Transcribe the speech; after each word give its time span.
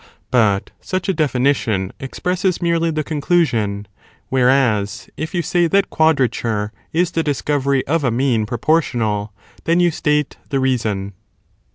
But 0.31 0.71
such 0.79 1.07
a 1.09 1.13
definition 1.13 1.91
expresses 1.99 2.59
merely 2.59 2.89
the 2.89 3.03
conclusion. 3.03 3.87
Whereas, 4.29 5.11
if 5.15 5.35
you 5.35 5.43
say 5.43 5.67
that 5.67 5.91
quadrature 5.91 6.71
is 6.91 7.11
the 7.11 7.21
discovery 7.21 7.85
of 7.85 8.03
a 8.03 8.09
mean 8.09 8.47
proportional, 8.47 9.31
then 9.65 9.79
you 9.79 9.91
state 9.91 10.37
the 10.49 10.59
reason. 10.59 11.13